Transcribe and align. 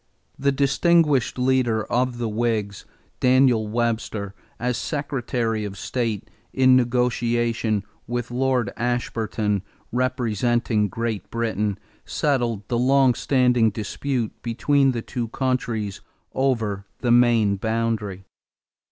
The 0.39 0.51
distinguished 0.51 1.37
leader 1.37 1.83
of 1.83 2.17
the 2.17 2.27
Whigs, 2.27 2.85
Daniel 3.19 3.67
Webster, 3.67 4.33
as 4.59 4.75
Secretary 4.75 5.63
of 5.63 5.77
State, 5.77 6.27
in 6.51 6.75
negotiation 6.75 7.83
with 8.07 8.31
Lord 8.31 8.73
Ashburton 8.77 9.61
representing 9.91 10.87
Great 10.87 11.29
Britain, 11.29 11.77
settled 12.03 12.67
the 12.67 12.79
long 12.79 13.13
standing 13.13 13.69
dispute 13.69 14.31
between 14.41 14.91
the 14.93 15.03
two 15.03 15.27
countries 15.27 16.01
over 16.33 16.87
the 17.01 17.11
Maine 17.11 17.57
boundary. 17.57 18.25